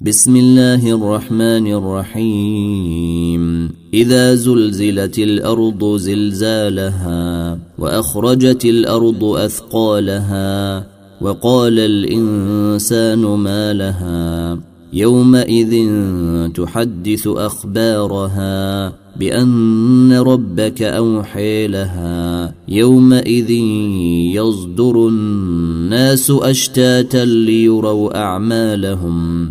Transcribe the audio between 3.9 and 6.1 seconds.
إذا زلزلت الأرض